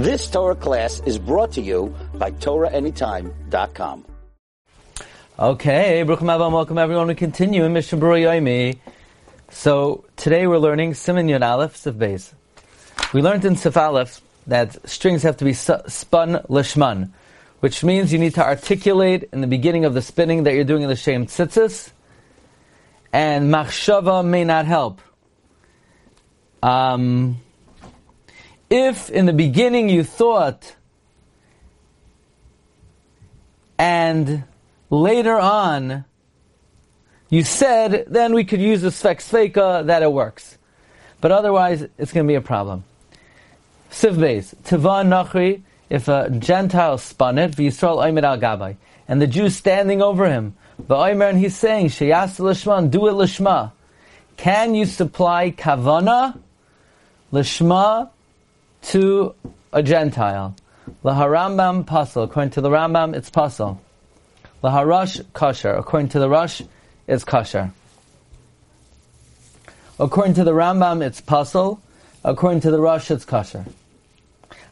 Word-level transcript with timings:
This 0.00 0.30
Torah 0.30 0.54
class 0.54 1.02
is 1.04 1.18
brought 1.18 1.52
to 1.52 1.60
you 1.60 1.94
by 2.14 2.30
TorahAnytime.com. 2.30 4.06
Okay, 5.38 6.02
Baruch 6.04 6.22
welcome 6.22 6.78
everyone. 6.78 7.08
We 7.08 7.14
continue 7.14 7.64
in 7.64 7.74
Mishnah 7.74 7.98
Yomi. 7.98 8.78
So 9.50 10.06
today 10.16 10.46
we're 10.46 10.56
learning 10.56 10.92
Siman 10.92 11.28
Yud 11.28 11.46
Aleph 11.46 11.76
Sif 11.76 11.96
Beis. 11.96 12.32
We 13.12 13.20
learned 13.20 13.44
in 13.44 13.56
Sif 13.56 13.76
Aleph 13.76 14.22
that 14.46 14.88
strings 14.88 15.22
have 15.22 15.36
to 15.36 15.44
be 15.44 15.52
spun 15.52 16.46
lishman, 16.48 17.10
which 17.60 17.84
means 17.84 18.10
you 18.10 18.18
need 18.18 18.36
to 18.36 18.42
articulate 18.42 19.28
in 19.34 19.42
the 19.42 19.46
beginning 19.46 19.84
of 19.84 19.92
the 19.92 20.00
spinning 20.00 20.44
that 20.44 20.54
you're 20.54 20.64
doing 20.64 20.82
in 20.82 20.88
the 20.88 20.96
Shem 20.96 21.26
Tzitzis, 21.26 21.90
and 23.12 23.52
machshava 23.52 24.24
may 24.24 24.44
not 24.44 24.64
help. 24.64 25.02
Um, 26.62 27.36
if 28.70 29.10
in 29.10 29.26
the 29.26 29.32
beginning 29.32 29.88
you 29.88 30.04
thought 30.04 30.76
and 33.76 34.44
later 34.88 35.36
on 35.38 36.04
you 37.28 37.44
said, 37.44 38.06
then 38.08 38.34
we 38.34 38.44
could 38.44 38.60
use 38.60 38.82
the 38.82 38.88
svek 38.88 39.86
that 39.86 40.02
it 40.02 40.12
works. 40.12 40.58
But 41.20 41.30
otherwise, 41.30 41.86
it's 41.96 42.12
going 42.12 42.26
to 42.26 42.28
be 42.28 42.34
a 42.34 42.40
problem. 42.40 42.84
Sif 43.90 44.14
Beis, 44.14 44.54
Tiva 44.64 45.04
Nachri, 45.04 45.62
if 45.88 46.08
a 46.08 46.30
Gentile 46.30 46.98
spun 46.98 47.38
it, 47.38 47.52
V'Yisrael 47.52 47.98
Oimed 47.98 48.24
al 48.24 48.38
Gabai, 48.38 48.76
and 49.06 49.20
the 49.22 49.26
Jew 49.26 49.48
standing 49.48 50.02
over 50.02 50.28
him, 50.28 50.56
V'Oimer, 50.82 51.28
and 51.28 51.38
he's 51.38 51.56
saying, 51.56 51.86
Sheyas 51.86 52.40
Lishman, 52.40 52.90
do 52.90 53.06
it 53.06 53.12
Lishma. 53.12 53.72
Can 54.36 54.74
you 54.74 54.86
supply 54.86 55.50
Kavana, 55.50 56.38
Lishma, 57.32 58.10
to 58.82 59.34
a 59.72 59.82
Gentile? 59.82 60.54
Laharambam 61.04 61.84
Pasal, 61.84 62.24
according 62.24 62.50
to 62.50 62.60
the 62.60 62.70
Rambam, 62.70 63.14
it's 63.14 63.30
Pasal. 63.30 63.78
Laharash 64.62 65.24
Kosher, 65.32 65.72
according 65.72 66.08
to 66.10 66.18
the 66.18 66.28
Rush, 66.28 66.62
it's 67.06 67.24
Kosher. 67.24 67.72
According 69.98 70.34
to 70.34 70.44
the 70.44 70.52
Rambam, 70.52 71.02
it's 71.02 71.20
Pasal. 71.20 71.80
According 72.24 72.60
to 72.60 72.70
the 72.70 72.80
Rush, 72.80 73.10
it's 73.10 73.24
Kosher. 73.24 73.64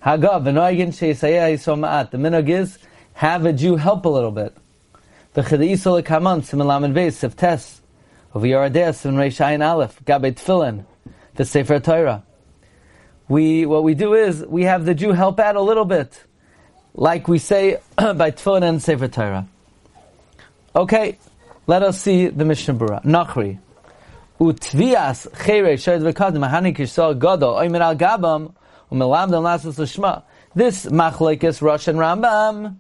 Hagav, 0.05 0.45
v'noigin. 0.45 2.11
The 2.11 2.19
minog 2.19 2.49
is, 2.49 2.79
have 3.15 3.47
a 3.47 3.53
Jew 3.53 3.77
help 3.77 4.05
a 4.05 4.09
little 4.09 4.31
bit. 4.31 4.57
V'chadisol 5.35 6.05
kaman, 6.05 6.43
simen 6.43 6.93
veis, 6.93 7.13
siftes. 7.13 7.81
Over 8.35 8.47
Yeradeh, 8.47 8.91
simen 8.91 9.15
reish 9.15 9.45
ayin 9.45 9.67
aleph, 9.67 9.99
gabe 10.05 10.35
tefillin, 10.35 10.85
the 11.35 11.45
Sefer 11.45 11.81
Torah. 11.81 12.23
We, 13.29 13.67
what 13.67 13.85
we 13.85 13.95
do 13.95 14.15
is, 14.15 14.45
we 14.47 14.65
have 14.65 14.87
the 14.87 14.95
Jew 14.95 15.13
help 15.13 15.39
out 15.39 15.57
a 15.57 15.61
little 15.61 15.85
bit. 15.85 16.25
Like 16.95 17.29
we 17.29 17.39
say 17.39 17.79
by 17.97 18.31
tefillin 18.31 18.63
and 18.63 18.83
Sefer 18.83 19.09
Torah. 19.09 19.47
Okay, 20.75 21.19
let 21.67 21.83
us 21.83 22.01
see 22.01 22.29
the 22.29 22.45
Mishnah 22.45 22.75
Berurah. 22.75 23.05
Nachri. 23.05 23.59
Utvias 24.41 25.27
chere 25.45 25.77
shed 25.77 26.01
v'kadim 26.01 26.39
mahani 26.39 26.75
kishsal 26.75 27.19
gadol 27.19 27.57
oimer 27.57 27.81
al 27.81 27.97
gabam 27.97 28.55
umelamdam 28.91 29.43
lasas 29.43 29.79
l'shma. 29.79 30.23
This 30.55 30.87
machlekes 30.87 31.61
Rosh 31.61 31.89
and 31.89 31.99
Rambam, 31.99 32.77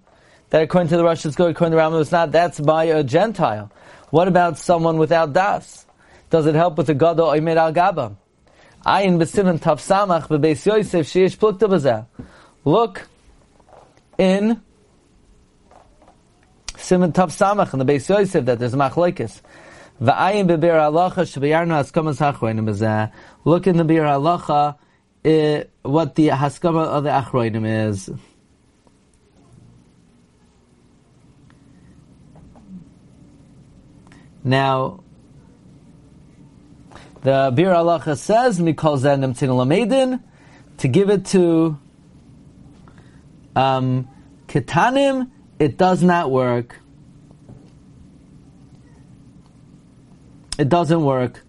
that 0.50 0.62
according 0.62 0.88
to 0.88 0.96
the 0.96 1.04
Rosh 1.04 1.26
is 1.26 1.36
good, 1.36 1.50
according 1.50 1.72
to 1.72 1.76
the 1.76 1.82
Rambam 1.82 2.00
it's 2.00 2.12
not, 2.12 2.32
that's 2.32 2.58
by 2.58 2.84
a 2.84 3.04
Gentile. 3.04 3.70
What 4.10 4.28
about 4.28 4.56
someone 4.56 4.96
without 4.96 5.34
das? 5.34 5.84
Does 6.30 6.46
it 6.46 6.54
help 6.54 6.78
with 6.78 6.86
the 6.86 6.94
gadol 6.94 7.28
oimer 7.28 7.56
al 7.56 7.72
gabam? 7.72 8.16
Ayin 8.86 9.18
b'simen 9.18 9.58
taf 9.58 9.80
samach 9.80 10.28
b'beis 10.28 10.66
Yosef 10.66 11.06
sheish 11.06 11.36
plukta 11.36 11.68
b'zeh. 11.68 12.06
Look 12.64 13.08
in 14.18 14.60
Simon 16.88 17.12
Tav 17.12 17.30
Samach 17.30 17.72
in 17.72 17.80
the 17.80 17.84
Beis 17.84 18.08
Yosef 18.08 18.44
that 18.46 18.58
there's 18.58 18.74
machlekes. 18.74 19.40
V'ayin 20.00 20.46
beber 20.46 20.78
halacha 20.78 21.26
shebiyarnu 21.26 21.74
haskamas 21.74 22.18
hachroinim 22.18 22.68
bezeh. 22.68 23.12
Look 23.44 23.66
in 23.66 23.76
the 23.76 23.84
beer 23.84 24.04
halacha 24.04 24.76
uh, 25.24 25.64
what 25.82 26.14
the 26.14 26.28
haskama 26.28 26.86
of 26.86 27.04
the 27.04 27.10
achroinim 27.10 27.88
is. 27.88 28.10
Now, 34.44 35.00
the 37.28 37.52
Bir 37.54 37.66
Halacha 37.66 38.16
says, 38.16 38.58
Mikol 38.58 38.98
Zenim 38.98 39.34
Lamedin, 39.34 40.22
to 40.78 40.88
give 40.88 41.10
it 41.10 41.26
to 41.26 41.78
um, 43.54 44.08
Ketanim, 44.46 45.30
it 45.58 45.76
does 45.76 46.02
not 46.02 46.30
work. 46.30 46.80
It 50.58 50.70
doesn't 50.70 51.04
work. 51.04 51.44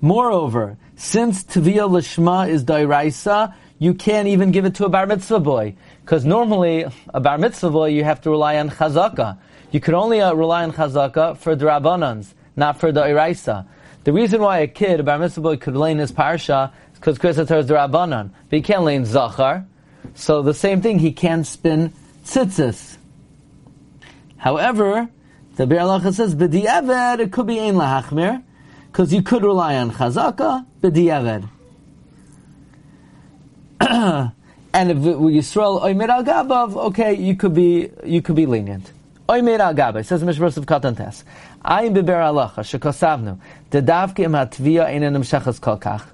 Moreover, 0.00 0.78
since 0.96 1.44
Tviyah 1.44 1.90
Lishma 1.90 2.48
is 2.48 2.64
Dairaisa, 2.64 3.54
you 3.78 3.92
can't 3.92 4.28
even 4.28 4.52
give 4.52 4.64
it 4.64 4.74
to 4.76 4.86
a 4.86 4.88
Bar 4.88 5.06
Mitzvah 5.06 5.40
boy. 5.40 5.76
Because 6.00 6.24
normally, 6.24 6.86
a 7.12 7.20
Bar 7.20 7.36
Mitzvah 7.36 7.68
boy, 7.68 7.88
you 7.88 8.04
have 8.04 8.22
to 8.22 8.30
rely 8.30 8.56
on 8.56 8.70
Chazaka. 8.70 9.36
You 9.70 9.80
could 9.80 9.92
only 9.92 10.22
uh, 10.22 10.32
rely 10.32 10.62
on 10.62 10.72
Chazaka 10.72 11.36
for 11.36 11.54
the 11.54 11.66
Rabbanans, 11.66 12.32
not 12.56 12.80
for 12.80 12.90
the 12.90 13.02
Iraisa. 13.02 13.66
The 14.04 14.12
reason 14.12 14.42
why 14.42 14.58
a 14.58 14.66
kid, 14.66 15.00
a 15.00 15.02
Bar 15.02 15.18
Mitzvah 15.18 15.40
boy, 15.40 15.56
could 15.56 15.74
lay 15.76 15.90
in 15.90 15.98
his 15.98 16.12
Parsha 16.12 16.72
is 16.92 16.98
because 16.98 17.18
Chris 17.18 17.38
is 17.38 17.48
the 17.48 17.54
Rabbanan. 17.54 18.30
But 18.50 18.56
he 18.56 18.62
can't 18.62 18.84
lay 18.84 19.02
Zachar. 19.02 19.66
So 20.14 20.42
the 20.42 20.52
same 20.52 20.82
thing, 20.82 20.98
he 20.98 21.12
can't 21.12 21.46
spin 21.46 21.92
tzitzis. 22.24 22.98
However, 24.36 25.08
the 25.56 25.66
Bir 25.66 25.78
Halacha 25.78 26.12
says, 26.12 26.34
b'di'eved, 26.34 27.20
it 27.20 27.32
could 27.32 27.46
be 27.46 27.58
ein 27.58 27.74
lahachmir, 27.74 28.42
because 28.92 29.12
you 29.12 29.22
could 29.22 29.42
rely 29.42 29.76
on 29.76 29.90
chazaka, 29.90 30.66
b'di'eved. 30.82 31.48
and 34.74 34.90
if 34.90 34.98
Yisrael 34.98 35.82
oimer 35.82 36.08
al 36.08 36.24
gabav, 36.24 36.76
okay, 36.88 37.14
you 37.14 37.36
could 37.36 37.54
be, 37.54 37.90
you 38.04 38.20
could 38.20 38.36
be 38.36 38.44
lenient. 38.44 38.92
Oimer 39.28 39.58
al 39.58 39.74
gabav, 39.74 40.04
says 40.04 40.20
the 40.20 40.26
Mishra 40.26 40.46
of 40.48 40.54
Katan 40.54 40.96
Tes. 40.98 41.24
Ayin 41.64 41.94
beber 41.94 42.20
alacha, 42.20 42.58
shekosavnu, 42.58 43.38
dedavke 43.70 44.18
im 44.20 44.32
hatvia 44.32 44.84
einen 44.84 45.14
imshachas 45.14 45.58
kolkach. 45.60 46.04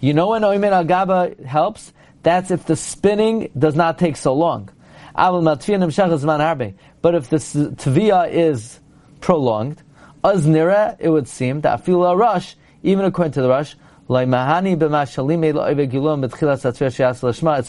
You 0.00 0.14
know 0.14 0.30
when 0.30 0.40
oimer 0.40 0.72
al 0.72 0.84
gaba 0.84 1.34
helps? 1.44 1.92
That's 2.22 2.50
if 2.50 2.64
the 2.64 2.74
spinning 2.74 3.50
does 3.58 3.74
not 3.74 3.98
take 3.98 4.16
so 4.16 4.32
long. 4.32 4.70
But 5.14 5.44
if 5.44 5.50
the 5.50 7.36
tvia 7.36 8.30
is 8.30 8.80
prolonged, 9.20 9.82
nira, 10.24 10.96
it 10.98 11.10
would 11.10 11.28
seem 11.28 11.60
that 11.60 11.84
afil 11.84 12.18
rush, 12.18 12.56
even 12.82 13.04
according 13.04 13.32
to 13.32 13.42
the 13.42 13.48
rush, 13.48 13.76
it's 14.08 14.26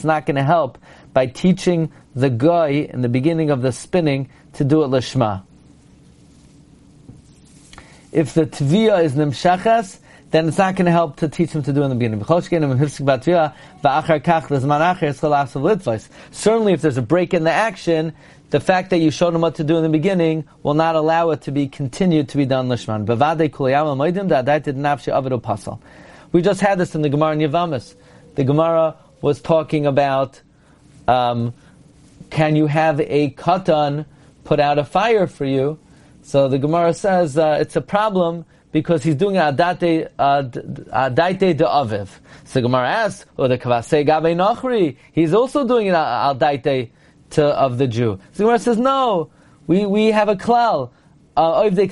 not 0.04 0.26
going 0.26 0.36
to 0.36 0.44
help 0.44 0.78
by 1.14 1.26
teaching 1.28 1.92
the 2.16 2.30
guy 2.30 2.70
in 2.70 3.02
the 3.02 3.10
beginning 3.10 3.50
of 3.50 3.62
the 3.62 3.72
spinning 3.72 4.30
to 4.54 4.64
do 4.64 4.84
it 4.84 4.88
lishma. 4.88 5.44
If 8.12 8.34
the 8.34 8.46
tvia 8.46 9.04
is 9.04 9.14
nimshachas, 9.14 10.00
then 10.32 10.48
it's 10.48 10.58
not 10.58 10.76
going 10.76 10.86
to 10.86 10.92
help 10.92 11.18
to 11.18 11.30
teach 11.30 11.52
him 11.52 11.64
to 11.64 11.72
do 11.72 11.84
in 11.84 11.90
the 11.90 11.96
beginning. 11.96 12.24
Certainly, 16.32 16.74
if 16.74 16.82
there's 16.82 16.98
a 16.98 17.02
break 17.02 17.34
in 17.34 17.44
the 17.44 17.52
action, 17.52 18.14
the 18.50 18.60
fact 18.60 18.90
that 18.90 18.98
you 18.98 19.12
showed 19.12 19.34
him 19.36 19.42
what 19.42 19.56
to 19.56 19.64
do 19.64 19.78
in 19.78 19.84
the 19.84 19.90
beginning 19.90 20.46
will 20.64 20.74
not 20.74 20.96
allow 20.96 21.32
it 21.32 21.42
to 21.42 21.52
be 21.52 21.68
continued 21.68 22.30
to 22.30 22.38
be 22.38 22.46
done 22.46 22.68
lishman. 22.68 23.06
We 26.32 26.42
just 26.42 26.62
had 26.62 26.78
this 26.78 26.96
in 26.96 27.02
the 27.02 27.10
Gemara 27.10 27.34
in 27.34 27.40
Yavamis. 27.40 27.96
The 28.36 28.44
Gemara 28.44 28.96
was 29.22 29.42
talking 29.42 29.86
about 29.86 30.42
um, 31.08 31.54
can 32.30 32.56
you 32.56 32.68
have 32.68 33.00
a 33.00 33.32
katan 33.32 34.06
put 34.44 34.60
out 34.60 34.78
a 34.78 34.84
fire 34.84 35.28
for 35.28 35.46
you? 35.46 35.80
So 36.22 36.48
the 36.48 36.58
Gemara 36.58 36.94
says 36.94 37.38
uh, 37.38 37.58
it's 37.62 37.76
a 37.76 37.82
problem 37.82 38.46
because 38.72 39.04
he's 39.04 39.16
doing 39.16 39.36
adate 39.36 40.10
adaite 40.20 41.40
de 41.58 41.64
aviv. 41.64 42.10
So 42.44 42.60
the 42.60 42.62
Gemara 42.62 42.90
asks, 42.90 43.26
"Oh, 43.38 43.48
the 43.48 43.58
kavase 43.58 44.06
gabe 44.06 44.36
nachri." 44.36 44.98
He's 45.14 45.34
also 45.34 45.66
doing 45.68 45.90
an 45.90 45.96
adaite 45.96 46.90
to 47.32 47.46
of 47.46 47.78
the 47.78 47.88
Jew. 47.88 48.20
So 48.34 48.44
Gemara 48.44 48.60
says, 48.60 48.78
"No, 48.78 49.30
we 49.68 49.86
we 49.86 50.08
have 50.08 50.30
a 50.30 50.36
klal." 50.36 50.92
There's 51.38 51.46
a 51.76 51.86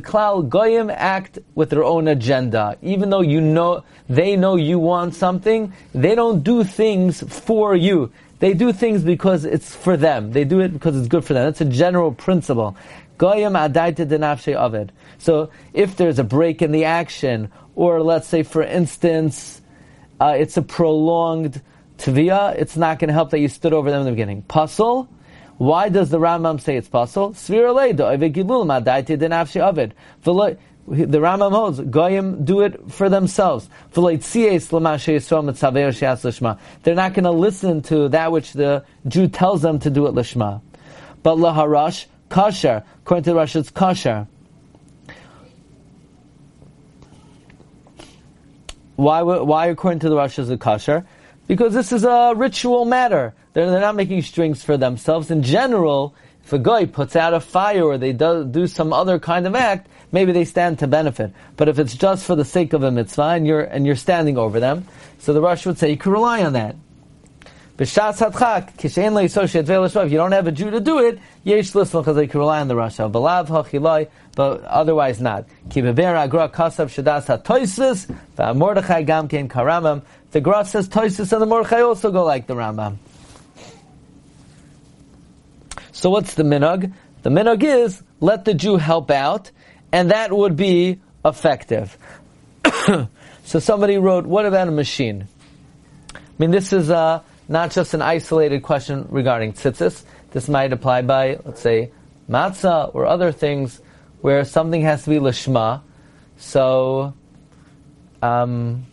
klal 0.00 0.48
goyim 0.48 0.90
act 0.90 1.40
with 1.56 1.70
their 1.70 1.82
own 1.82 2.06
agenda. 2.06 2.78
Even 2.82 3.10
though 3.10 3.20
you 3.20 3.40
know 3.40 3.82
they 4.08 4.36
know 4.36 4.54
you 4.54 4.78
want 4.78 5.16
something, 5.16 5.72
they 5.92 6.14
don't 6.14 6.44
do 6.44 6.62
things 6.62 7.20
for 7.20 7.74
you. 7.74 8.12
They 8.38 8.54
do 8.54 8.72
things 8.72 9.02
because 9.02 9.44
it's 9.44 9.74
for 9.74 9.96
them. 9.96 10.30
They 10.30 10.44
do 10.44 10.60
it 10.60 10.68
because 10.68 10.96
it's 10.96 11.08
good 11.08 11.24
for 11.24 11.34
them. 11.34 11.46
That's 11.46 11.60
a 11.60 11.64
general 11.64 12.12
principle. 12.12 12.76
Goyim 13.18 13.54
adaita 13.54 14.06
denafshe. 14.06 14.90
So 15.18 15.50
if 15.74 15.96
there's 15.96 16.20
a 16.20 16.24
break 16.24 16.62
in 16.62 16.70
the 16.70 16.84
action, 16.84 17.50
or 17.74 18.04
let's 18.04 18.28
say 18.28 18.44
for 18.44 18.62
instance, 18.62 19.60
uh, 20.20 20.36
it's 20.38 20.56
a 20.56 20.62
prolonged 20.62 21.60
tvia. 21.98 22.54
It's 22.54 22.76
not 22.76 23.00
going 23.00 23.08
to 23.08 23.14
help 23.14 23.30
that 23.30 23.40
you 23.40 23.48
stood 23.48 23.72
over 23.72 23.90
them 23.90 24.02
in 24.02 24.04
the 24.04 24.12
beginning. 24.12 24.42
Puzzle. 24.42 25.08
Why 25.58 25.88
does 25.88 26.10
the 26.10 26.18
Rambam 26.18 26.60
say 26.60 26.76
it's 26.76 26.88
puzzle? 26.88 27.30
The 27.30 27.54
Rambam 31.18 31.52
holds 31.52 31.80
goyim 31.80 32.44
do 32.44 32.62
it 32.62 32.90
for 32.90 33.08
themselves. 33.10 33.68
They're 33.92 34.04
not 36.94 37.14
going 37.14 37.24
to 37.24 37.30
listen 37.30 37.82
to 37.82 38.08
that 38.08 38.32
which 38.32 38.54
the 38.54 38.84
Jew 39.06 39.28
tells 39.28 39.62
them 39.62 39.78
to 39.80 39.90
do 39.90 40.06
it 40.06 40.14
lishma. 40.14 40.62
But 41.22 41.36
laharash 41.36 42.06
kasher, 42.30 42.84
according 43.00 43.24
to 43.24 43.30
the 43.30 43.36
Rosh, 43.36 43.56
it's 43.56 43.70
kasher. 43.70 44.26
Why, 48.96 49.22
why 49.22 49.66
according 49.66 50.00
to 50.00 50.08
the 50.08 50.16
Rosh 50.16 50.38
is 50.38 50.48
it 50.50 50.60
kasher? 50.60 51.06
Because 51.46 51.74
this 51.74 51.92
is 51.92 52.04
a 52.04 52.34
ritual 52.36 52.84
matter. 52.84 53.34
They're, 53.58 53.70
they're 53.72 53.80
not 53.80 53.96
making 53.96 54.22
strings 54.22 54.62
for 54.62 54.76
themselves. 54.76 55.32
In 55.32 55.42
general, 55.42 56.14
if 56.44 56.52
a 56.52 56.60
guy 56.60 56.86
puts 56.86 57.16
out 57.16 57.34
a 57.34 57.40
fire 57.40 57.82
or 57.82 57.98
they 57.98 58.12
do, 58.12 58.44
do 58.44 58.68
some 58.68 58.92
other 58.92 59.18
kind 59.18 59.48
of 59.48 59.56
act, 59.56 59.88
maybe 60.12 60.30
they 60.30 60.44
stand 60.44 60.78
to 60.78 60.86
benefit. 60.86 61.32
But 61.56 61.68
if 61.68 61.80
it's 61.80 61.96
just 61.96 62.24
for 62.24 62.36
the 62.36 62.44
sake 62.44 62.72
of 62.72 62.84
a 62.84 62.92
mitzvah 62.92 63.34
and 63.34 63.48
you're, 63.48 63.62
and 63.62 63.84
you're 63.84 63.96
standing 63.96 64.38
over 64.38 64.60
them, 64.60 64.86
so 65.18 65.32
the 65.32 65.40
Rosh 65.40 65.66
would 65.66 65.76
say 65.76 65.90
you 65.90 65.96
could 65.96 66.12
rely 66.12 66.44
on 66.44 66.52
that. 66.52 66.76
If 67.80 67.96
you 67.96 68.02
don't 70.18 70.32
have 70.32 70.46
a 70.46 70.52
Jew 70.52 70.70
to 70.70 70.78
do 70.78 71.00
it, 71.00 71.18
yesh 71.42 71.72
because 71.72 72.14
they 72.14 72.28
can 72.28 72.38
rely 72.38 72.60
on 72.60 72.68
the 72.68 72.76
Rasha. 72.76 74.08
But 74.36 74.62
otherwise 74.62 75.20
not. 75.20 75.46
Kein 75.68 75.96
karamam. 79.48 80.02
The 80.30 80.40
Gra 80.40 80.64
says 80.64 80.88
toisis 80.88 81.32
and 81.32 81.42
the 81.42 81.46
Mordechai 81.46 81.80
also 81.80 82.12
go 82.12 82.24
like 82.24 82.46
the 82.46 82.54
Rambam. 82.54 82.98
So 85.98 86.10
what's 86.10 86.34
the 86.34 86.44
minog? 86.44 86.92
The 87.22 87.30
minog 87.30 87.64
is 87.64 88.04
let 88.20 88.44
the 88.44 88.54
Jew 88.54 88.76
help 88.76 89.10
out, 89.10 89.50
and 89.90 90.12
that 90.12 90.32
would 90.32 90.54
be 90.54 91.00
effective. 91.24 91.98
so 93.44 93.58
somebody 93.58 93.98
wrote, 93.98 94.24
what 94.24 94.46
about 94.46 94.68
a 94.68 94.70
machine? 94.70 95.26
I 96.14 96.20
mean, 96.38 96.52
this 96.52 96.72
is 96.72 96.88
uh, 96.88 97.20
not 97.48 97.72
just 97.72 97.94
an 97.94 98.02
isolated 98.02 98.62
question 98.62 99.08
regarding 99.10 99.54
tzitzis. 99.54 100.04
This 100.30 100.48
might 100.48 100.72
apply 100.72 101.02
by, 101.02 101.40
let's 101.44 101.60
say, 101.60 101.90
matzah 102.30 102.94
or 102.94 103.04
other 103.04 103.32
things 103.32 103.80
where 104.20 104.44
something 104.44 104.82
has 104.82 105.02
to 105.02 105.10
be 105.10 105.16
lishma. 105.16 105.82
So, 106.36 107.12
um, 108.22 108.86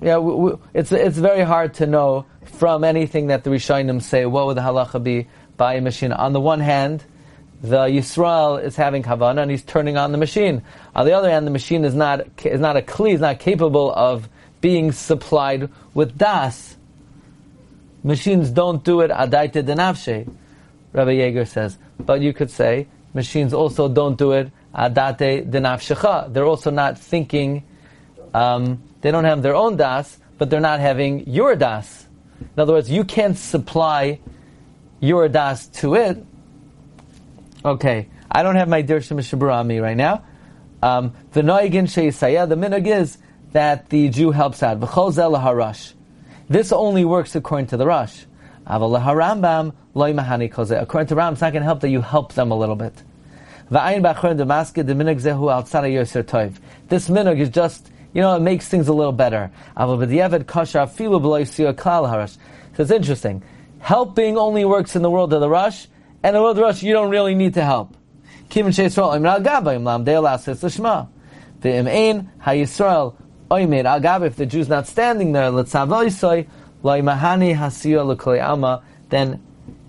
yeah, 0.00 0.18
we, 0.18 0.34
we, 0.34 0.52
it's 0.74 0.92
it's 0.92 1.18
very 1.18 1.42
hard 1.42 1.74
to 1.74 1.86
know 1.86 2.26
from 2.44 2.84
anything 2.84 3.28
that 3.28 3.44
the 3.44 3.50
Rishonim 3.50 4.00
say 4.00 4.26
what 4.26 4.46
would 4.46 4.56
the 4.56 4.60
halacha 4.60 5.02
be 5.02 5.26
by 5.56 5.74
a 5.74 5.80
machine. 5.80 6.12
On 6.12 6.32
the 6.32 6.40
one 6.40 6.60
hand, 6.60 7.04
the 7.62 7.86
Yisrael 7.86 8.62
is 8.62 8.76
having 8.76 9.02
kavana 9.02 9.42
and 9.42 9.50
he's 9.50 9.64
turning 9.64 9.96
on 9.96 10.12
the 10.12 10.18
machine. 10.18 10.62
On 10.94 11.04
the 11.04 11.12
other 11.12 11.30
hand, 11.30 11.46
the 11.46 11.50
machine 11.50 11.84
is 11.84 11.94
not 11.94 12.20
is 12.44 12.60
not 12.60 12.76
a 12.76 12.82
kli, 12.82 13.14
is 13.14 13.20
not 13.20 13.40
capable 13.40 13.92
of 13.92 14.28
being 14.60 14.92
supplied 14.92 15.68
with 15.94 16.16
das. 16.16 16.76
Machines 18.04 18.50
don't 18.50 18.84
do 18.84 19.00
it 19.00 19.10
adaite 19.10 19.62
denavshe. 19.64 20.32
Rabbi 20.92 21.10
Yeager 21.10 21.46
says, 21.46 21.76
but 21.98 22.20
you 22.20 22.32
could 22.32 22.50
say 22.50 22.86
machines 23.14 23.52
also 23.52 23.88
don't 23.88 24.16
do 24.16 24.32
it 24.32 24.50
adate 24.74 25.50
denavshecha. 25.50 26.32
They're 26.32 26.46
also 26.46 26.70
not 26.70 26.98
thinking. 26.98 27.64
Um, 28.32 28.82
they 29.00 29.10
don't 29.10 29.24
have 29.24 29.42
their 29.42 29.54
own 29.54 29.76
das, 29.76 30.18
but 30.38 30.50
they're 30.50 30.60
not 30.60 30.80
having 30.80 31.28
your 31.28 31.56
das. 31.56 32.06
In 32.40 32.60
other 32.60 32.72
words, 32.72 32.90
you 32.90 33.04
can't 33.04 33.36
supply 33.36 34.20
your 35.00 35.28
das 35.28 35.66
to 35.68 35.94
it 35.94 36.24
Okay, 37.64 38.08
I 38.30 38.42
don't 38.42 38.54
have 38.54 38.68
my 38.68 38.82
on 38.82 39.66
me 39.66 39.78
right 39.80 39.96
now. 39.96 40.24
Um, 40.80 41.12
the 41.32 41.42
Noigin 41.42 41.84
Sheisaya, 41.84 42.48
the 42.48 42.54
minog 42.54 42.86
is 42.86 43.18
that 43.52 43.90
the 43.90 44.08
Jew 44.10 44.30
helps 44.30 44.62
out. 44.62 44.78
V'chol 44.78 45.12
harash. 45.12 45.94
This 46.48 46.72
only 46.72 47.04
works 47.04 47.34
according 47.34 47.66
to 47.68 47.76
the 47.76 47.84
Rush. 47.84 48.26
Aval 48.66 49.02
harambam 49.02 49.74
loy 49.94 50.12
mahani 50.12 50.52
koze. 50.52 50.80
According 50.80 51.08
to 51.08 51.16
Ram, 51.16 51.32
it's 51.32 51.42
not 51.42 51.52
going 51.52 51.62
to 51.62 51.66
help 51.66 51.80
that 51.80 51.88
you 51.88 52.00
help 52.00 52.34
them 52.34 52.52
a 52.52 52.56
little 52.56 52.76
bit. 52.76 52.94
V'ayin 53.72 54.02
b'achron 54.02 54.38
demaske 54.38 54.86
the 54.86 54.94
minog 54.94 55.20
zehu 55.20 55.52
al 55.52 55.64
tzara 55.64 55.90
toiv. 56.24 56.58
This 56.88 57.08
minog 57.08 57.40
is 57.40 57.48
just, 57.48 57.90
you 58.18 58.22
know, 58.22 58.34
it 58.34 58.40
makes 58.40 58.66
things 58.66 58.88
a 58.88 58.92
little 58.92 59.12
better. 59.12 59.52
So 59.76 60.00
it's 62.76 62.90
interesting. 62.90 63.42
Helping 63.78 64.36
only 64.36 64.64
works 64.64 64.96
in 64.96 65.02
the 65.02 65.10
world 65.10 65.32
of 65.32 65.40
the 65.40 65.48
Rush, 65.48 65.86
and 66.24 66.30
in 66.30 66.34
the 66.34 66.40
world 66.40 66.50
of 66.50 66.56
the 66.56 66.62
rush, 66.62 66.82
you 66.82 66.92
don't 66.92 67.10
really 67.10 67.36
need 67.36 67.54
to 67.54 67.62
help. 67.62 67.96
If 68.50 68.66
the 68.66 68.72
Jew's 74.48 74.68
not 74.68 74.88
standing 74.88 75.30
there, 75.30 75.52
then 75.52 75.64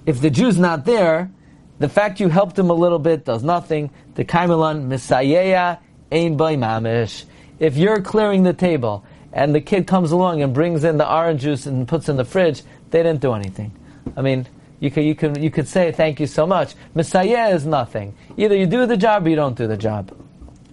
if 0.06 0.22
the 0.22 0.30
Jew's 0.30 0.60
not 0.60 0.86
there, 0.86 1.31
the 1.80 1.90
fact 1.90 2.20
you 2.20 2.30
helped 2.30 2.60
him 2.60 2.70
a 2.70 2.74
little 2.74 3.00
bit 3.00 3.26
does 3.26 3.42
nothing. 3.42 3.90
The 4.14 4.24
kaimelan 4.24 4.88
misayeya 4.88 5.80
ein 6.12 6.38
mamish. 6.38 7.26
If 7.59 7.77
you're 7.77 8.01
clearing 8.01 8.44
the 8.44 8.53
table, 8.53 9.03
and 9.33 9.53
the 9.53 9.61
kid 9.61 9.85
comes 9.85 10.11
along 10.11 10.41
and 10.41 10.53
brings 10.53 10.83
in 10.83 10.97
the 10.97 11.11
orange 11.11 11.41
juice 11.41 11.65
and 11.65 11.88
puts 11.88 12.09
in 12.09 12.17
the 12.17 12.25
fridge, 12.25 12.63
they 12.89 13.03
didn't 13.03 13.21
do 13.21 13.33
anything. 13.33 13.71
I 14.17 14.21
mean, 14.21 14.47
you 14.79 14.89
could, 14.89 15.03
you 15.03 15.13
could, 15.13 15.44
you 15.44 15.51
could 15.51 15.67
say 15.67 15.91
thank 15.91 16.19
you 16.19 16.27
so 16.27 16.47
much. 16.47 16.73
Messiah 16.95 17.50
is 17.50 17.65
nothing. 17.65 18.15
Either 18.38 18.56
you 18.56 18.65
do 18.65 18.85
the 18.85 18.97
job 18.97 19.25
or 19.25 19.29
you 19.29 19.35
don't 19.35 19.57
do 19.57 19.67
the 19.67 19.77
job. 19.77 20.15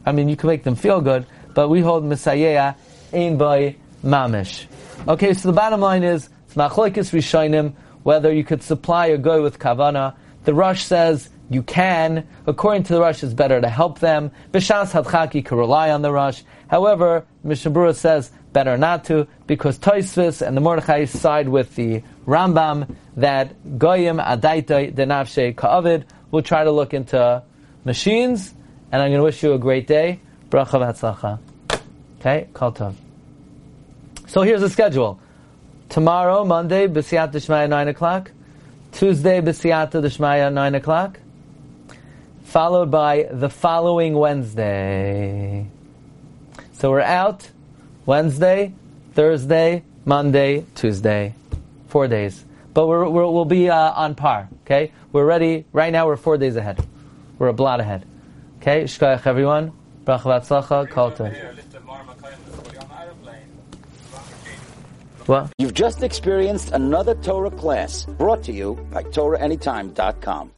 I 0.06 0.12
mean, 0.12 0.28
you 0.28 0.36
can 0.36 0.48
make 0.48 0.62
them 0.62 0.76
feel 0.76 1.00
good, 1.00 1.26
but 1.54 1.68
we 1.68 1.80
hold 1.80 2.04
Messiah 2.04 2.74
ain 3.12 3.36
by 3.36 3.76
mamish. 4.04 4.66
Okay, 5.08 5.34
so 5.34 5.48
the 5.48 5.54
bottom 5.54 5.80
line 5.80 6.04
is, 6.04 6.28
machlokes 6.54 7.12
rishonim, 7.12 7.74
whether 8.04 8.32
you 8.32 8.44
could 8.44 8.62
supply 8.62 9.06
a 9.06 9.18
guy 9.18 9.38
with 9.38 9.58
kavana. 9.58 10.14
The 10.44 10.54
Rush 10.54 10.84
says 10.84 11.28
you 11.50 11.62
can. 11.62 12.26
According 12.46 12.84
to 12.84 12.94
the 12.94 13.00
Rush, 13.00 13.22
it's 13.22 13.34
better 13.34 13.60
to 13.60 13.68
help 13.68 13.98
them. 14.00 14.30
Bishas 14.52 14.90
hadchaki 14.90 15.44
can 15.44 15.58
rely 15.58 15.90
on 15.90 16.02
the 16.02 16.12
Rush. 16.12 16.42
However, 16.68 17.24
Mishnah 17.44 17.70
Berurah 17.70 17.94
says 17.94 18.30
better 18.52 18.76
not 18.76 19.04
to, 19.04 19.28
because 19.46 19.78
Toisvis 19.78 20.44
and 20.46 20.56
the 20.56 20.60
Mordechai 20.60 21.04
side 21.04 21.48
with 21.48 21.74
the 21.76 22.02
Rambam 22.26 22.96
that 23.16 23.78
Goyim 23.78 24.18
Adaitai 24.18 24.94
Denavshe 24.94 25.54
Ka'avid 25.54 26.04
will 26.30 26.42
try 26.42 26.64
to 26.64 26.70
look 26.70 26.94
into 26.94 27.42
machines, 27.84 28.52
and 28.90 29.02
I'm 29.02 29.10
going 29.10 29.20
to 29.20 29.24
wish 29.24 29.42
you 29.42 29.52
a 29.52 29.58
great 29.58 29.86
day. 29.86 30.20
Bracha 30.50 30.80
v'atzlacha. 30.80 31.38
Okay, 32.20 32.48
Kol 32.54 32.72
Tov. 32.72 32.94
So 34.26 34.42
here's 34.42 34.62
the 34.62 34.70
schedule. 34.70 35.20
Tomorrow, 35.88 36.44
Monday, 36.44 36.88
B'siyat 36.88 37.32
Dishmaya 37.32 37.68
9 37.68 37.88
o'clock. 37.88 38.32
Tuesday, 38.92 39.40
B'siyat 39.40 39.90
Dishmaya 39.92 40.52
9 40.52 40.74
o'clock. 40.74 41.20
Followed 42.46 42.92
by 42.92 43.28
the 43.28 43.50
following 43.50 44.14
Wednesday. 44.14 45.66
So 46.72 46.92
we're 46.92 47.00
out 47.00 47.50
Wednesday, 48.06 48.72
Thursday, 49.14 49.82
Monday, 50.04 50.64
Tuesday. 50.76 51.34
Four 51.88 52.06
days. 52.06 52.44
But 52.72 52.86
we 52.86 52.94
will 52.94 53.44
be 53.44 53.68
uh, 53.68 53.90
on 53.92 54.14
par, 54.14 54.48
okay? 54.62 54.92
We're 55.10 55.26
ready. 55.26 55.64
Right 55.72 55.92
now 55.92 56.06
we're 56.06 56.16
four 56.16 56.38
days 56.38 56.54
ahead. 56.54 56.78
We're 57.40 57.48
a 57.48 57.52
blot 57.52 57.80
ahead. 57.80 58.06
Okay? 58.58 58.84
Shkoyach 58.84 59.26
everyone. 59.26 59.72
Bracha 60.04 60.40
v'atzlacha. 60.40 60.88
Kol 60.88 61.10
What? 65.26 65.50
You've 65.58 65.74
just 65.74 66.04
experienced 66.04 66.70
another 66.70 67.16
Torah 67.16 67.50
class 67.50 68.04
brought 68.04 68.44
to 68.44 68.52
you 68.52 68.76
by 68.92 69.02
TorahAnytime.com. 69.02 70.52